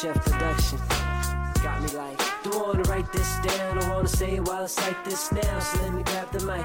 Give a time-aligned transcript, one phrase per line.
[0.00, 0.78] chef production.
[1.62, 3.78] Got me like, don't wanna write this down.
[3.78, 5.58] I wanna say it while I cite this now.
[5.60, 6.64] So let me grab the mic.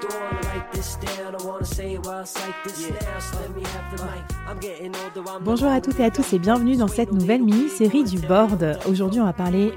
[0.00, 1.36] Don't wanna write this down.
[1.36, 3.18] I wanna say it while I cite this now.
[3.20, 4.22] So let me have the mic.
[4.48, 5.22] I'm getting older.
[5.30, 8.78] I'm Bonjour à toutes et à tous et bienvenue dans cette nouvelle mini-série du board.
[8.88, 9.72] Aujourd'hui, on va parler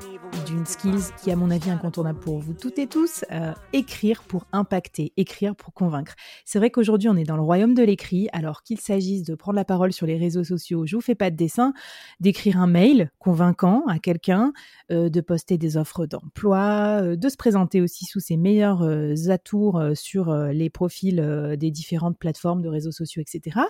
[0.45, 4.45] d'une skills qui, à mon avis, incontournable pour vous toutes et tous, euh, écrire pour
[4.51, 6.15] impacter, écrire pour convaincre.
[6.45, 9.55] C'est vrai qu'aujourd'hui, on est dans le royaume de l'écrit, alors qu'il s'agisse de prendre
[9.55, 11.73] la parole sur les réseaux sociaux, je vous fais pas de dessin,
[12.19, 14.53] d'écrire un mail convaincant à quelqu'un,
[14.91, 18.83] euh, de poster des offres d'emploi, euh, de se présenter aussi sous ses meilleurs
[19.29, 23.61] atours sur les profils des différentes plateformes de réseaux sociaux, etc.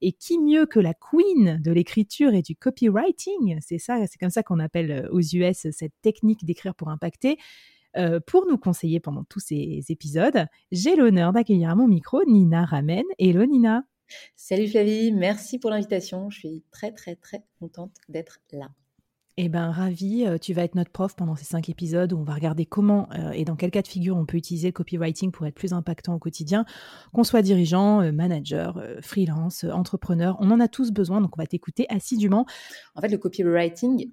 [0.00, 4.30] Et qui mieux que la queen de l'écriture et du copywriting, c'est ça, c'est comme
[4.30, 7.38] ça qu'on appelle aux US cette technique d'écrire pour impacter.
[7.96, 12.64] Euh, pour nous conseiller pendant tous ces épisodes, j'ai l'honneur d'accueillir à mon micro Nina
[12.64, 13.04] Ramen.
[13.18, 13.84] Hello Nina.
[14.36, 16.30] Salut Flavie, merci pour l'invitation.
[16.30, 18.70] Je suis très très très contente d'être là.
[19.38, 22.22] Eh ben ravi, euh, tu vas être notre prof pendant ces cinq épisodes où on
[22.22, 25.32] va regarder comment euh, et dans quel cas de figure on peut utiliser le copywriting
[25.32, 26.66] pour être plus impactant au quotidien,
[27.14, 31.40] qu'on soit dirigeant, euh, manager, euh, freelance, entrepreneur, on en a tous besoin, donc on
[31.40, 32.44] va t'écouter assidûment.
[32.94, 34.10] En fait, le copywriting,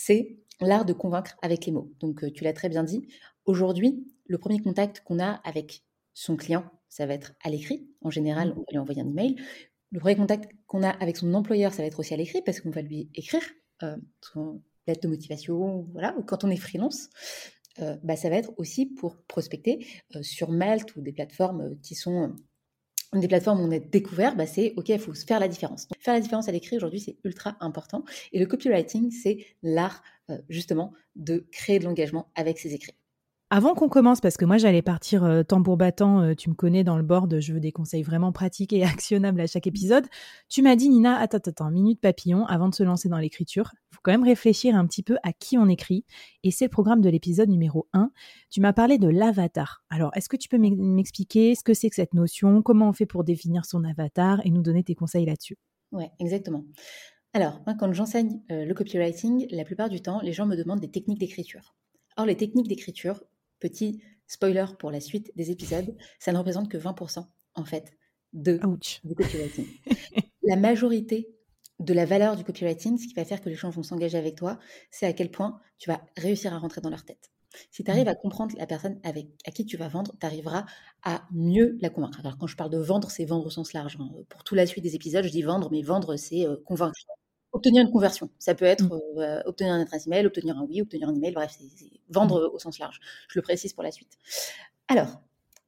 [0.00, 1.92] c'est l'art de convaincre avec les mots.
[1.98, 3.08] Donc, euh, tu l'as très bien dit.
[3.46, 7.90] Aujourd'hui, le premier contact qu'on a avec son client, ça va être à l'écrit.
[8.00, 9.34] En général, on va lui envoyer un email.
[9.90, 12.60] Le premier contact qu'on a avec son employeur, ça va être aussi à l'écrit parce
[12.60, 13.42] qu'on va lui écrire
[13.82, 16.14] euh, son lettre de motivation, voilà.
[16.26, 17.08] Quand on est freelance,
[17.80, 19.84] euh, bah, ça va être aussi pour prospecter
[20.22, 22.36] sur Malte ou des plateformes qui sont
[23.14, 25.88] des plateformes où on est découvert, bah, c'est OK, il faut faire la différence.
[26.00, 28.04] Faire la différence à l'écrit aujourd'hui, c'est ultra important.
[28.32, 32.94] Et le copywriting, c'est l'art euh, justement de créer de l'engagement avec ses écrits.
[33.50, 36.84] Avant qu'on commence, parce que moi j'allais partir euh, tambour battant, euh, tu me connais
[36.84, 40.04] dans le board, je veux des conseils vraiment pratiques et actionnables à chaque épisode.
[40.50, 43.94] Tu m'as dit, Nina, attends, attends, minute papillon, avant de se lancer dans l'écriture, il
[43.94, 46.04] faut quand même réfléchir un petit peu à qui on écrit.
[46.44, 48.10] Et c'est le programme de l'épisode numéro 1.
[48.50, 49.82] Tu m'as parlé de l'avatar.
[49.88, 52.92] Alors, est-ce que tu peux m'ex- m'expliquer ce que c'est que cette notion, comment on
[52.92, 55.56] fait pour définir son avatar et nous donner tes conseils là-dessus?
[55.92, 56.64] Ouais, exactement.
[57.32, 60.80] Alors, moi, quand j'enseigne euh, le copywriting, la plupart du temps, les gens me demandent
[60.80, 61.74] des techniques d'écriture.
[62.18, 63.22] Or, les techniques d'écriture,
[63.60, 67.92] petit spoiler pour la suite des épisodes, ça ne représente que 20% en fait
[68.32, 69.00] de Ouch.
[69.04, 69.66] du copywriting.
[70.42, 71.28] la majorité
[71.80, 74.34] de la valeur du copywriting, ce qui va faire que les gens vont s'engager avec
[74.36, 74.58] toi,
[74.90, 77.30] c'est à quel point tu vas réussir à rentrer dans leur tête.
[77.70, 80.66] Si tu arrives à comprendre la personne avec, à qui tu vas vendre, tu arriveras
[81.02, 82.20] à mieux la convaincre.
[82.20, 83.96] Alors quand je parle de vendre, c'est vendre au sens large.
[84.00, 84.10] hein.
[84.28, 86.94] Pour toute la suite des épisodes, je dis vendre, mais vendre, c'est euh, convaincre.
[87.58, 88.30] Obtenir une conversion.
[88.38, 91.56] Ça peut être euh, obtenir un adresse email, obtenir un oui, obtenir un email, bref,
[91.58, 93.00] c'est vendre euh, au sens large.
[93.28, 94.16] Je le précise pour la suite.
[94.86, 95.20] Alors,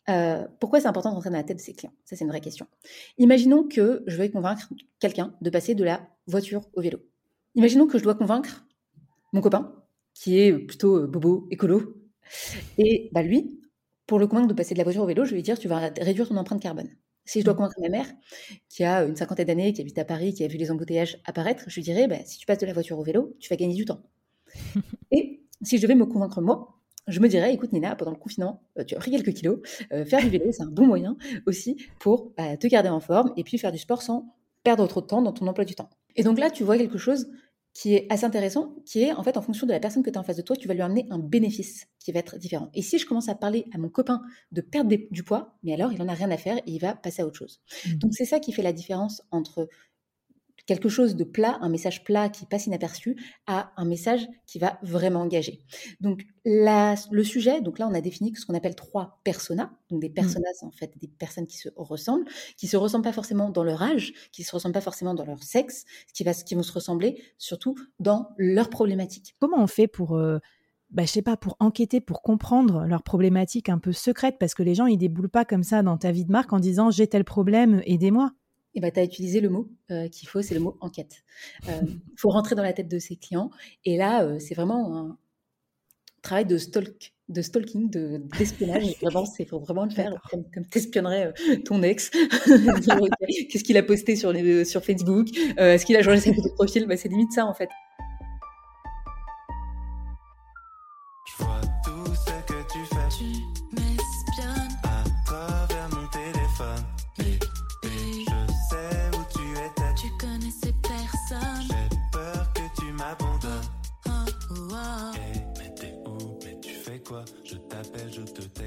[0.08, 1.92] euh, pourquoi c'est important de rentrer dans la tête de ses clients?
[2.04, 2.68] Ça, c'est une vraie question.
[3.18, 4.68] Imaginons que je veuille convaincre
[5.00, 7.00] quelqu'un de passer de la voiture au vélo.
[7.56, 8.64] Imaginons que je dois convaincre
[9.32, 9.74] mon copain,
[10.14, 11.96] qui est plutôt euh, bobo, écolo.
[12.78, 13.60] Et bah, lui,
[14.06, 15.66] pour le convaincre de passer de la voiture au vélo, je vais lui dire tu
[15.66, 16.88] vas réduire ton empreinte carbone.
[17.30, 18.08] Si je dois convaincre ma mère,
[18.68, 21.62] qui a une cinquantaine d'années, qui habite à Paris, qui a vu les embouteillages apparaître,
[21.68, 23.76] je lui dirais bah, si tu passes de la voiture au vélo, tu vas gagner
[23.76, 24.02] du temps.
[25.12, 28.64] Et si je devais me convaincre moi, je me dirais, écoute Nina, pendant le confinement,
[28.80, 29.60] euh, tu as pris quelques kilos,
[29.92, 33.32] euh, faire du vélo, c'est un bon moyen aussi pour bah, te garder en forme
[33.36, 35.88] et puis faire du sport sans perdre trop de temps dans ton emploi du temps.
[36.16, 37.30] Et donc là, tu vois quelque chose
[37.75, 40.19] qui est assez intéressant, qui est en fait en fonction de la personne que tu
[40.19, 42.70] as en face de toi, tu vas lui amener un bénéfice qui va être différent.
[42.75, 44.22] Et si je commence à parler à mon copain
[44.53, 46.81] de perdre des- du poids, mais alors il en a rien à faire et il
[46.81, 47.60] va passer à autre chose.
[47.84, 47.98] Mhm.
[48.00, 49.69] Donc c'est ça qui fait la différence entre
[50.66, 53.16] quelque chose de plat, un message plat qui passe inaperçu,
[53.47, 55.62] à un message qui va vraiment engager.
[56.00, 59.72] Donc la- le sujet, donc là on a défini ce qu'on appelle trois personas.
[59.91, 62.25] Donc des personas, c'est en fait des personnes qui se ressemblent,
[62.56, 65.43] qui se ressemblent pas forcément dans leur âge, qui se ressemblent pas forcément dans leur
[65.43, 65.84] sexe,
[66.15, 69.34] qui, va, qui vont se ressembler surtout dans leurs problématiques.
[69.38, 70.38] Comment on fait pour, euh,
[70.91, 74.37] bah, je sais pas, pour enquêter, pour comprendre leurs problématiques un peu secrètes?
[74.38, 76.58] Parce que les gens, ils déboulent pas comme ça dans ta vie de marque en
[76.61, 78.32] disant j'ai tel problème, aidez-moi.
[78.75, 81.25] Et ben, tu as utilisé le mot euh, qu'il faut, c'est le mot enquête.
[81.67, 81.72] Il
[82.17, 83.50] faut rentrer dans la tête de ses clients.
[83.84, 85.19] Et là, euh, c'est vraiment un
[86.22, 88.84] travail de, stalk, de stalking, de- d'espionnage.
[89.02, 91.32] vraiment, il faut vraiment le faire comme, comme tu espionnerais
[91.64, 92.11] ton ex.
[92.11, 95.28] Qu'est-ce qu'il a posté sur, les, sur Facebook?
[95.58, 96.87] Euh, Est-ce qu'il a changé sa photo de profil?
[96.87, 97.69] Bah, C'est limite ça, en fait.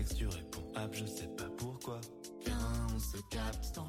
[0.02, 0.62] Tu réponds
[0.92, 2.02] je sais pas pourquoi.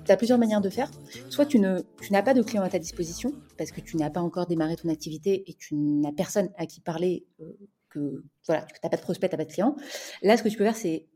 [0.04, 0.90] Tu as plusieurs manières de faire.
[1.28, 4.10] Soit tu ne- tu n'as pas de client à ta disposition parce que tu n'as
[4.10, 7.52] pas encore démarré ton activité et tu n'as personne à qui parler, euh,
[7.88, 9.76] que voilà, tu n'as pas de prospect, tu n'as pas de client.
[10.22, 11.06] Là, ce que tu peux faire, c'est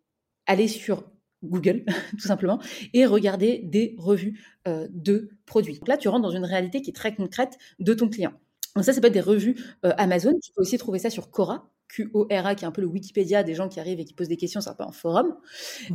[0.46, 1.05] aller sur
[1.44, 1.85] Google,
[2.19, 2.61] tout simplement,
[2.93, 5.79] et regarder des revues euh, de produits.
[5.79, 8.32] Donc là, tu rentres dans une réalité qui est très concrète de ton client.
[8.75, 10.32] Donc ça, ça peut être des revues euh, Amazon.
[10.43, 13.55] Tu peux aussi trouver ça sur Quora, Q-O-R-A, qui est un peu le Wikipédia des
[13.55, 15.37] gens qui arrivent et qui posent des questions, c'est un peu un forum.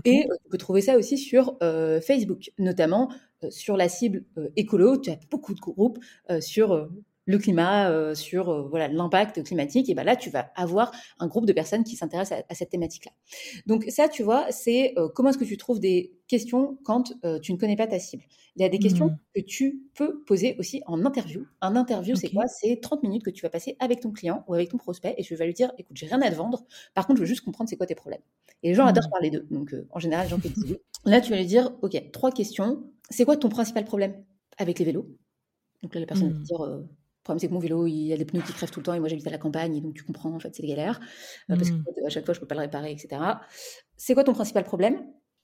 [0.06, 3.12] Et euh, tu peux trouver ça aussi sur euh, Facebook, notamment
[3.44, 4.98] euh, sur la cible euh, écolo.
[4.98, 6.00] Tu as beaucoup de groupes
[6.40, 6.90] sur
[7.26, 9.90] le climat, euh, sur euh, voilà l'impact climatique.
[9.90, 12.70] Et ben là, tu vas avoir un groupe de personnes qui s'intéressent à, à cette
[12.70, 13.12] thématique-là.
[13.68, 17.54] Donc ça, tu vois, c'est euh, comment est-ce que tu trouves des questions quand tu
[17.54, 18.24] ne connais pas ta cible?
[18.56, 19.18] Il y a des questions Mhm.
[19.36, 21.46] que tu peux poser aussi en interview.
[21.62, 22.46] Un interview, c'est quoi?
[22.48, 25.24] C'est 30 minutes que tu vas passer avec ton client ou avec ton prospect et
[25.24, 26.66] tu vas lui dire, écoute, j'ai rien à te vendre.
[26.94, 28.22] Par contre, je veux juste comprendre c'est quoi tes problèmes?
[28.64, 29.10] Et les gens adorent Mhm.
[29.12, 29.48] parler d'eux.
[29.52, 30.78] Donc, en général, les gens te disent oui.
[31.06, 32.84] Là, tu vas lui dire, OK, trois questions.
[33.10, 34.24] C'est quoi ton principal problème
[34.58, 35.08] avec les vélos?
[35.84, 36.84] Donc là, la personne va te dire,
[37.24, 38.84] le problème, c'est que mon vélo, il y a des pneus qui crèvent tout le
[38.84, 39.78] temps et moi, j'habite à la campagne.
[39.78, 41.00] Et donc, tu comprends, en fait, c'est des galères.
[41.50, 41.76] Euh, parce que
[42.06, 43.22] à chaque fois, je peux pas le réparer, etc.
[43.96, 45.02] C'est quoi ton principal problème?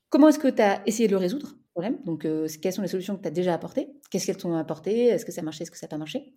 [0.09, 1.99] Comment est-ce que tu as essayé de le résoudre ce problème?
[2.03, 3.87] Donc, euh, quelles sont les solutions que tu as déjà apportées?
[4.11, 5.05] Qu'est-ce qu'elles t'ont apporté?
[5.05, 6.33] Est-ce que ça a marché Est-ce que ça n'a pas marché?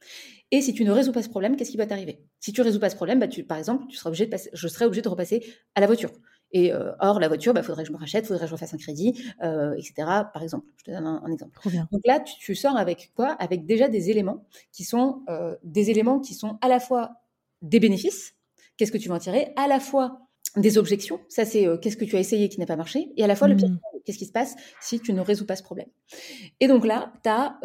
[0.52, 2.24] Et si tu ne résous pas ce problème, qu'est-ce qui va t'arriver?
[2.38, 4.48] Si tu résous pas ce problème, bah, tu, par exemple, tu seras obligé de passer,
[4.52, 6.10] je serai obligé de repasser à la voiture.
[6.52, 8.52] Et euh, or, la voiture, il bah, faudrait que je me rachète, faudrait que je
[8.52, 9.94] refasse un crédit, euh, etc.
[10.32, 11.58] Par exemple, je te donne un, un exemple.
[11.90, 13.31] Donc là, tu, tu sors avec quoi?
[13.38, 17.12] Avec déjà des éléments qui sont euh, des éléments qui sont à la fois
[17.62, 18.34] des bénéfices,
[18.76, 20.20] qu'est-ce que tu vas en tirer, à la fois
[20.56, 23.25] des objections, ça c'est euh, qu'est-ce que tu as essayé qui n'a pas marché, et
[23.25, 23.78] à la fois le pire, Mhm.
[24.04, 25.87] qu'est-ce qui se passe si tu ne résous pas ce problème?
[26.60, 27.58] Et donc là, tu as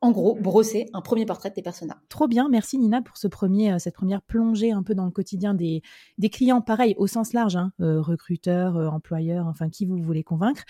[0.00, 2.00] en gros brossé un premier portrait de tes personas.
[2.08, 5.10] Trop bien, merci Nina pour ce premier, euh, cette première plongée un peu dans le
[5.10, 5.82] quotidien des,
[6.18, 10.22] des clients, pareil, au sens large, hein, euh, recruteurs, euh, employeurs, enfin qui vous voulez
[10.22, 10.62] convaincre.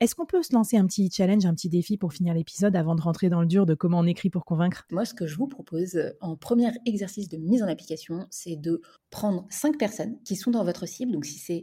[0.00, 2.94] Est-ce qu'on peut se lancer un petit challenge, un petit défi pour finir l'épisode avant
[2.94, 4.86] de rentrer dans le dur de comment on écrit pour convaincre?
[4.90, 8.56] Moi, ce que je vous propose euh, en premier exercice de mise en application, c'est
[8.56, 11.16] de prendre cinq personnes qui sont dans votre cible,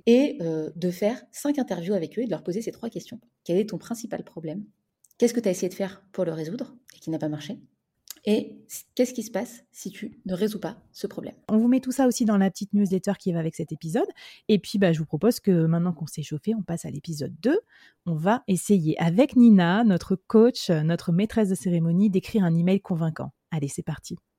[0.06, 3.20] et euh, de faire cinq interviews avec eux et de leur poser ces trois questions.
[3.44, 4.66] Quel est ton principal problème?
[5.18, 7.60] Qu'est-ce que tu as essayé de faire pour le résoudre et qui n'a pas marché?
[8.28, 8.58] Et
[8.96, 11.36] qu'est-ce qui se passe si tu ne résous pas ce problème?
[11.48, 14.08] On vous met tout ça aussi dans la petite newsletter qui va avec cet épisode.
[14.48, 17.36] Et puis, bah, je vous propose que maintenant qu'on s'est chauffé, on passe à l'épisode
[17.42, 17.60] 2.
[18.08, 23.32] On va essayer avec Nina, notre coach, notre maîtresse de cérémonie, d'écrire un email convaincant.
[23.52, 24.18] Allez, c'est parti.